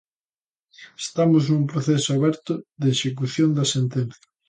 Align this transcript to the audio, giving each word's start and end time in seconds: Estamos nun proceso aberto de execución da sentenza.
Estamos 1.05 1.43
nun 1.47 1.63
proceso 1.71 2.09
aberto 2.13 2.53
de 2.81 2.87
execución 2.95 3.49
da 3.57 3.65
sentenza. 3.75 4.23